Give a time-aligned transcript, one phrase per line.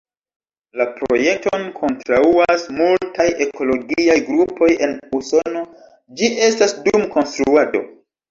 [0.79, 5.61] La projekton kontraŭas multaj ekologiaj grupoj en Usono,
[6.21, 7.83] ĝi estas dum konstruado.